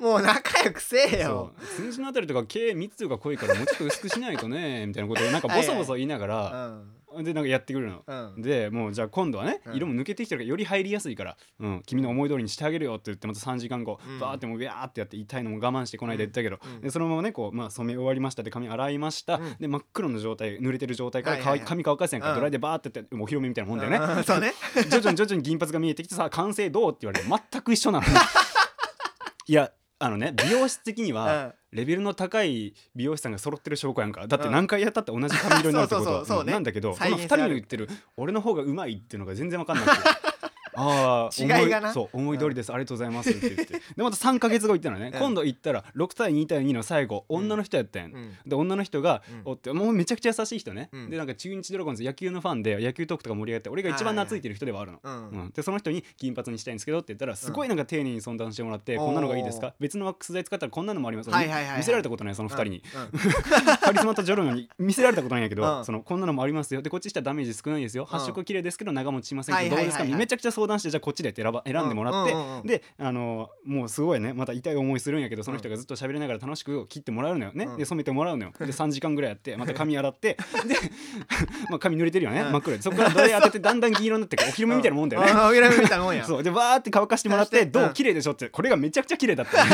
[0.00, 1.64] もう仲良くせえそよう。
[1.64, 6.98] 数字のあたりとか毛3つが濃いからもうちょっと薄くしないとね みたいなことをなんかボソボソ言いながうらん。
[7.22, 8.02] でなんかやってくるの。
[8.06, 8.42] うん。
[8.42, 9.74] でもうじゃあ今度はね、うん。
[9.74, 14.18] 色も抜けてきてるからより入りやすいから、うん、君の思い通りにしてあげるよって言ってまた3時間後、うん。
[14.18, 16.80] バーってもうビャーってやって痛いのも我慢してこないで言ったけど、うん。
[16.82, 19.56] でそのままねこう、まあ、染め終わりましたで髪洗いました、うん。
[19.58, 21.58] で真っ黒の状態濡れてる状態から乾いはいはい。
[21.60, 22.34] はい髪乾かすやんか、うん。
[22.36, 24.24] ドライでバーってやってお披露目みたいなもんだよね、うん。
[24.24, 24.52] そうね。
[24.90, 28.06] 徐々に徐々に銀髪が見えてきてさあ完成どうって言われて全く一緒なの。
[28.06, 28.12] ね
[29.48, 31.52] いやあのね美容室的には、うん。
[31.70, 34.26] レベルの高い美容師さんが揃ってる証拠やんか。
[34.26, 40.37] だって何回やったって同じ髪色になるってことなんだけどこの2再現性ある人の言ってる俺の方がうまいっていうのが全然わかんなくて
[40.78, 41.92] ああ違いがな。
[41.92, 43.74] そう思い通りです、ありがとうございますって言って。
[43.96, 45.18] でまた3か月後行ったのね、うん。
[45.18, 48.12] 今度行ったら6対2対2の最後女の人やったん。
[48.46, 49.52] で女の人が、うん。
[49.52, 51.10] おってもうめちゃくちゃ優しい人ね、うん。
[51.10, 55.28] でなんか中日ドラゴンズ野球のファンで野球トークとか盛り上がって俺が一番懐いてる人ではあるの、うん。
[55.30, 58.98] うん、でその人に金髪にしたいんですけどって言ったらすごいなんか丁寧に相談してもらって、うん。
[59.00, 59.74] こんなのがいいですか？
[59.80, 61.78] 別のワックス剤使ったらこんなのもあります、はいはいはいはい。
[61.78, 63.18] 見せられたことないその2人に、うん。
[63.78, 65.84] カリスマとジョルノに見せられたことないんやけど、うん。
[65.84, 66.82] そのこんなのもありますよ。
[66.82, 68.04] でこっちしたらダメージ少ないですよ。
[68.04, 70.04] 発色綺麗ですけど長持ちしませんけど、どうですか？
[70.04, 77.76] めちゃくちゃ相談してじゃあこっちでって選ば選んでもらって、であのもうすごいねまた痛い思いするんやけどその人がずっと喋りながら楽しく切ってもらうのよね、うん。
[77.76, 78.52] で染めてもらうのよ。
[78.58, 80.36] で3時間ぐらいやってまた髪洗って。
[80.66, 80.76] で
[81.70, 82.52] まあ髪濡れてるよね、うん。
[82.52, 82.82] 真っ黒で。
[82.82, 86.24] そこからドライ当ててだんだん銀色になってくお披露目みたいなもんだよね、ああ裏目みたいなもんや。
[86.24, 86.42] そう。
[86.42, 88.48] でバーって乾かしてもらってどう綺麗でしょって。
[88.48, 89.70] これがめちゃくちゃ綺麗だった、 ね、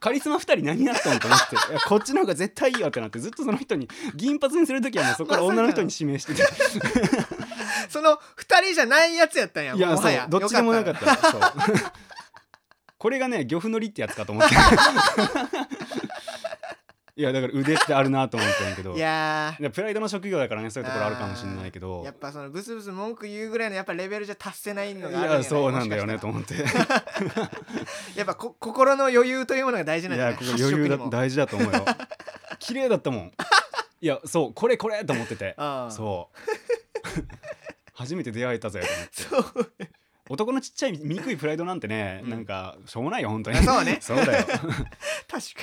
[0.00, 1.56] カリスマ2人何やったんと思って。
[1.86, 6.42] こっちの方が絶対いいよってなってずっとその人に銀髪にする時はもうそこから女の人に指名してて
[7.88, 10.26] その二人じゃないやつやったんやいやもはや。
[10.28, 11.16] どっちでもなかよった。
[11.16, 11.40] そう。
[12.98, 14.54] これがね漁夫の利ってやつかと思って
[17.14, 18.94] いやだから腕ってあるなと思ったんやけど。
[18.94, 22.02] いやプライドの職業だからねそういうところあるかもしれないけど。
[22.02, 26.54] ーやっぱそのブスブス文句言うぐらいのやっぱレベルじゃ達せないのいがあるんややそうなんだよねと思って。
[28.16, 31.84] やっぱこ心の余裕というものが大事なんだね余裕だ大事だと思うよ。
[32.60, 33.32] 綺麗だったもん。
[34.00, 35.54] いやそうこれこれと思ってて。
[35.90, 36.38] そう
[37.92, 38.82] 初めて出会えたぜ
[39.30, 39.52] と思って。
[39.54, 39.88] そう。
[40.30, 42.30] 男のちっちゃい醜いプライドなんてね、うん。
[42.30, 43.58] なんかしょうもないよ本当に。
[43.58, 43.98] あそうね。
[44.00, 44.46] そうだよ。
[44.46, 44.62] 確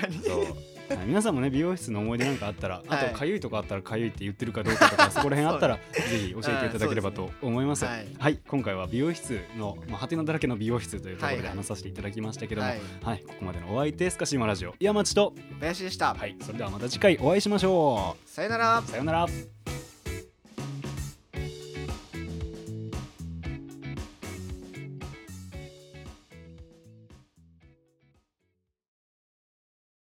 [0.01, 0.19] かに。
[0.21, 0.39] そう。
[0.41, 3.09] はい皆さんもね美容室の思い出なんかあったらあはい。
[3.09, 7.85] とかゆいとかあったらかゆいって言ってるかどうかとかそこら辺あったら ぜひ教えていただければと思います。
[7.85, 8.07] はい。
[8.19, 11.57] はい今回は美容室のまあハテナだらけの美容室というところではいはい。
[11.57, 16.35] 話させていただきましたけどもははいいここまでのお相手スカシマラジオ山地と林でしたはい。
[16.41, 19.27] それではまた次回お会いしましょさよならうさようなら